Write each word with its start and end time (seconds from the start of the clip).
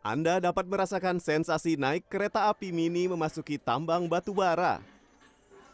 Anda 0.00 0.40
dapat 0.40 0.64
merasakan 0.64 1.20
sensasi 1.20 1.76
naik 1.76 2.08
kereta 2.08 2.48
api 2.48 2.72
mini 2.72 3.04
memasuki 3.04 3.60
tambang 3.60 4.08
batu 4.08 4.32
bara. 4.32 4.80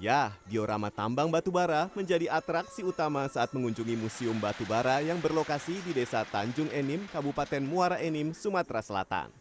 Ya, 0.02 0.34
diorama 0.50 0.90
tambang 0.90 1.30
batu 1.30 1.54
bara 1.54 1.86
menjadi 1.94 2.26
atraksi 2.34 2.82
utama 2.82 3.22
saat 3.30 3.54
mengunjungi 3.54 3.94
Museum 3.94 4.34
Batu 4.36 4.66
Bara 4.68 5.00
yang 5.00 5.16
berlokasi 5.22 5.78
di 5.86 5.96
Desa 5.96 6.20
Tanjung 6.26 6.68
Enim, 6.68 7.06
Kabupaten 7.08 7.64
Muara 7.64 7.96
Enim, 8.02 8.36
Sumatera 8.36 8.84
Selatan. 8.84 9.32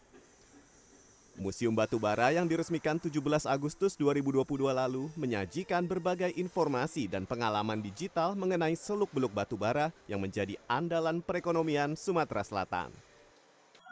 Museum 1.36 1.76
Batu 1.76 2.00
Bara 2.00 2.32
yang 2.32 2.48
diresmikan 2.48 2.96
17 2.96 3.44
Agustus 3.44 3.98
2022 4.00 4.46
lalu 4.70 5.10
menyajikan 5.18 5.84
berbagai 5.84 6.32
informasi 6.38 7.10
dan 7.10 7.26
pengalaman 7.28 7.82
digital 7.82 8.32
mengenai 8.32 8.72
seluk-beluk 8.78 9.34
batu 9.34 9.58
bara 9.60 9.92
yang 10.08 10.22
menjadi 10.22 10.56
andalan 10.70 11.20
perekonomian 11.20 11.98
Sumatera 11.98 12.40
Selatan. 12.40 12.88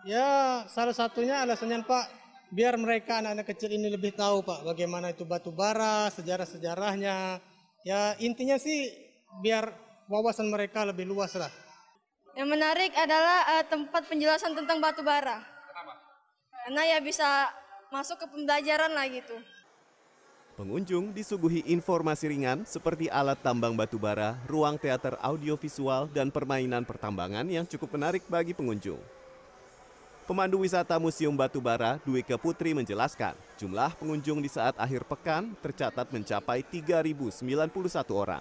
Ya, 0.04 0.68
salah 0.68 0.92
satunya 0.92 1.40
alasannya 1.40 1.80
Pak, 1.80 2.06
biar 2.52 2.76
mereka 2.76 3.24
anak-anak 3.24 3.56
kecil 3.56 3.72
ini 3.72 3.88
lebih 3.88 4.12
tahu 4.12 4.44
Pak, 4.44 4.60
bagaimana 4.68 5.16
itu 5.16 5.24
batu 5.24 5.48
bara, 5.48 6.12
sejarah-sejarahnya. 6.12 7.40
Ya, 7.88 8.12
intinya 8.20 8.60
sih 8.60 8.92
biar 9.40 9.72
wawasan 10.12 10.52
mereka 10.52 10.84
lebih 10.84 11.08
luas 11.08 11.32
lah. 11.40 11.48
Yang 12.36 12.48
menarik 12.52 12.92
adalah 12.92 13.48
uh, 13.56 13.64
tempat 13.64 14.04
penjelasan 14.04 14.52
tentang 14.52 14.76
batu 14.76 15.00
bara. 15.00 15.40
Karena 16.52 16.82
ya 16.84 16.98
bisa 17.00 17.48
masuk 17.88 18.20
ke 18.20 18.26
pembelajaran 18.28 18.92
lah 18.92 19.08
gitu. 19.08 19.36
Pengunjung 20.54 21.16
disuguhi 21.16 21.64
informasi 21.66 22.30
ringan 22.30 22.68
seperti 22.68 23.08
alat 23.08 23.40
tambang 23.40 23.72
batu 23.72 23.96
bara, 23.96 24.36
ruang 24.46 24.76
teater 24.76 25.16
audiovisual, 25.24 26.12
dan 26.12 26.28
permainan 26.28 26.84
pertambangan 26.84 27.48
yang 27.48 27.64
cukup 27.64 27.96
menarik 27.96 28.22
bagi 28.28 28.52
pengunjung. 28.52 29.00
Pemandu 30.24 30.64
wisata 30.64 30.96
Museum 30.96 31.36
Batu 31.36 31.60
Bara, 31.60 32.00
Dwike 32.00 32.40
Putri 32.40 32.72
menjelaskan, 32.72 33.36
jumlah 33.60 33.92
pengunjung 34.00 34.40
di 34.40 34.48
saat 34.48 34.72
akhir 34.80 35.04
pekan 35.04 35.52
tercatat 35.60 36.08
mencapai 36.08 36.64
3.091 36.64 37.44
orang. 38.08 38.40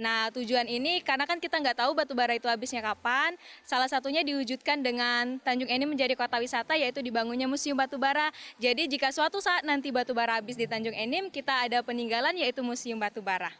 Nah 0.00 0.32
tujuan 0.32 0.64
ini 0.64 1.04
karena 1.04 1.28
kan 1.28 1.36
kita 1.36 1.60
nggak 1.60 1.84
tahu 1.84 1.92
batu 1.92 2.16
bara 2.16 2.32
itu 2.32 2.48
habisnya 2.48 2.80
kapan. 2.80 3.36
Salah 3.68 3.84
satunya 3.84 4.24
diwujudkan 4.24 4.80
dengan 4.80 5.36
Tanjung 5.44 5.68
Enim 5.68 5.92
menjadi 5.92 6.16
kota 6.16 6.40
wisata 6.40 6.72
yaitu 6.72 7.04
dibangunnya 7.04 7.44
Museum 7.44 7.76
Batu 7.76 8.00
Bara. 8.00 8.32
Jadi 8.56 8.88
jika 8.88 9.12
suatu 9.12 9.44
saat 9.44 9.60
nanti 9.60 9.92
batu 9.92 10.16
bara 10.16 10.40
habis 10.40 10.56
di 10.56 10.64
Tanjung 10.64 10.96
Enim, 10.96 11.28
kita 11.28 11.68
ada 11.68 11.84
peninggalan 11.84 12.32
yaitu 12.32 12.64
Museum 12.64 12.96
Batu 12.96 13.20
Bara. 13.20 13.52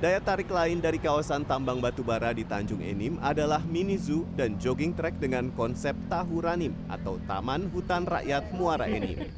Daya 0.00 0.16
tarik 0.16 0.48
lain 0.48 0.80
dari 0.80 0.96
kawasan 0.96 1.44
tambang 1.44 1.76
batu 1.76 2.00
bara 2.00 2.32
di 2.32 2.40
Tanjung 2.40 2.80
Enim 2.80 3.20
adalah 3.20 3.60
mini 3.60 4.00
zoo 4.00 4.24
dan 4.32 4.56
jogging 4.56 4.96
track 4.96 5.20
dengan 5.20 5.52
konsep 5.52 5.92
Tahuranim 6.08 6.72
atau 6.88 7.20
Taman 7.28 7.68
Hutan 7.68 8.08
Rakyat 8.08 8.48
Muara 8.56 8.88
Enim. 8.88 9.28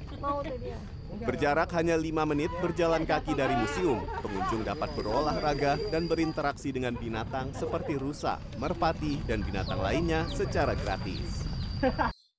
Berjarak 1.18 1.66
hanya 1.74 1.98
lima 1.98 2.22
menit 2.22 2.46
berjalan 2.62 3.02
kaki 3.02 3.34
dari 3.34 3.58
museum, 3.58 4.06
pengunjung 4.22 4.62
dapat 4.62 4.86
berolahraga 4.94 5.82
dan 5.90 6.06
berinteraksi 6.06 6.70
dengan 6.70 6.94
binatang 6.94 7.50
seperti 7.58 7.98
rusa, 7.98 8.38
merpati, 8.62 9.18
dan 9.26 9.42
binatang 9.42 9.82
lainnya 9.82 10.30
secara 10.30 10.78
gratis. 10.78 11.42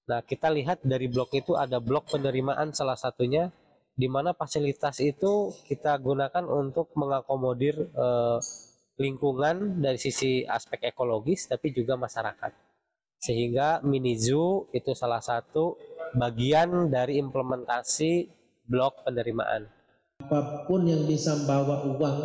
Nah, 0.07 0.23
kita 0.23 0.47
lihat 0.47 0.79
dari 0.87 1.11
blok 1.11 1.35
itu 1.35 1.59
ada 1.59 1.83
blok 1.83 2.07
penerimaan 2.07 2.71
salah 2.71 2.95
satunya 2.95 3.51
di 3.93 4.09
mana 4.09 4.33
fasilitas 4.33 4.97
itu 5.01 5.53
kita 5.69 5.97
gunakan 6.01 6.45
untuk 6.49 6.89
mengakomodir 6.97 7.77
eh, 7.77 8.39
lingkungan 8.97 9.81
dari 9.81 9.97
sisi 9.97 10.45
aspek 10.45 10.93
ekologis 10.93 11.45
tapi 11.49 11.73
juga 11.73 11.97
masyarakat. 11.97 12.51
Sehingga 13.21 13.79
mini 13.85 14.19
zoo 14.19 14.67
itu 14.75 14.91
salah 14.97 15.23
satu 15.23 15.79
bagian 16.17 16.91
dari 16.91 17.17
implementasi 17.21 18.27
blok 18.67 19.05
penerimaan. 19.07 19.69
Apa 20.21 20.67
pun 20.67 20.85
yang 20.85 21.07
bisa 21.07 21.33
membawa 21.39 21.87
uang 21.87 22.17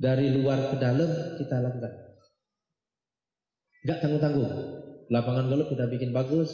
dari 0.00 0.32
luar 0.32 0.72
ke 0.72 0.76
dalam 0.80 1.10
kita 1.36 1.56
lakukan 1.60 1.92
nggak 3.80 3.98
tanggung-tanggung. 4.04 4.52
Lapangan 5.08 5.48
golf 5.48 5.72
kita 5.72 5.88
bikin 5.88 6.12
bagus 6.12 6.52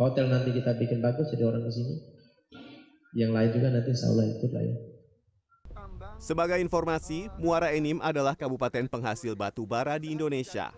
hotel 0.00 0.32
nanti 0.32 0.50
kita 0.56 0.74
bikin 0.80 1.04
bagus 1.04 1.28
jadi 1.28 1.44
orang 1.44 1.62
ke 1.68 1.70
sini 1.76 1.94
yang 3.14 3.34
lain 3.34 3.50
juga 3.50 3.68
nanti 3.74 3.90
insya 3.90 4.06
Allah 4.10 4.26
ikut 4.30 4.50
lah 4.54 4.64
ya. 4.64 4.76
Sebagai 6.20 6.60
informasi, 6.60 7.32
Muara 7.40 7.72
Enim 7.72 7.96
adalah 8.04 8.36
kabupaten 8.36 8.84
penghasil 8.86 9.32
batu 9.32 9.64
bara 9.64 9.96
di 9.96 10.12
Indonesia. 10.12 10.68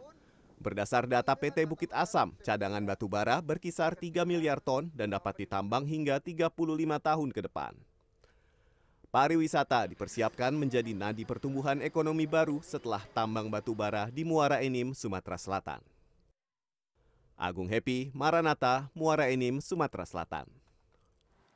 Berdasar 0.62 1.10
data 1.10 1.34
PT 1.34 1.66
Bukit 1.66 1.90
Asam, 1.90 2.38
cadangan 2.46 2.86
batu 2.86 3.10
bara 3.10 3.42
berkisar 3.42 3.98
3 3.98 4.22
miliar 4.22 4.62
ton 4.62 4.86
dan 4.94 5.10
dapat 5.10 5.42
ditambang 5.42 5.82
hingga 5.82 6.22
35 6.22 6.54
tahun 7.02 7.28
ke 7.34 7.40
depan. 7.50 7.74
Pariwisata 9.10 9.90
dipersiapkan 9.90 10.54
menjadi 10.54 10.94
nadi 10.94 11.26
pertumbuhan 11.26 11.82
ekonomi 11.82 12.24
baru 12.24 12.62
setelah 12.62 13.02
tambang 13.10 13.50
batu 13.50 13.74
bara 13.74 14.08
di 14.08 14.22
Muara 14.22 14.62
Enim, 14.62 14.94
Sumatera 14.94 15.36
Selatan. 15.36 15.82
Agung 17.34 17.66
Happy, 17.66 18.14
Maranata, 18.14 18.86
Muara 18.94 19.26
Enim, 19.26 19.58
Sumatera 19.58 20.06
Selatan. 20.06 20.61